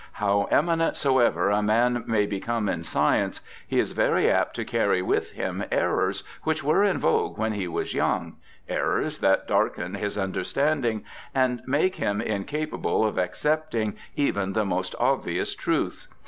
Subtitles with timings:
[0.13, 5.03] How eminent soever a man may become in science, he is very apt to carry
[5.03, 8.37] with him errors which were in vogue when he was young—
[8.67, 11.03] errors that darken his understanding,
[11.35, 16.07] and make him incapable of accepting even the most obvious truths.